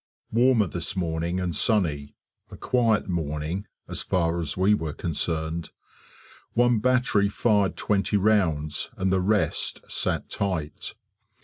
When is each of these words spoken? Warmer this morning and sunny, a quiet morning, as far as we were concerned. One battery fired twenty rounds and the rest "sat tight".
Warmer 0.31 0.65
this 0.65 0.95
morning 0.95 1.39
and 1.39 1.55
sunny, 1.55 2.15
a 2.49 2.57
quiet 2.57 3.07
morning, 3.07 3.67
as 3.87 4.01
far 4.01 4.39
as 4.39 4.57
we 4.57 4.73
were 4.73 4.93
concerned. 4.93 5.69
One 6.53 6.79
battery 6.79 7.29
fired 7.29 7.77
twenty 7.77 8.17
rounds 8.17 8.89
and 8.97 9.13
the 9.13 9.21
rest 9.21 9.81
"sat 9.91 10.27
tight". 10.27 10.95